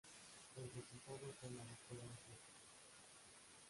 El 0.55 0.63
resultado 0.63 1.31
fue 1.39 1.49
una 1.51 1.61
victoria 1.61 2.05
sueca. 2.25 2.41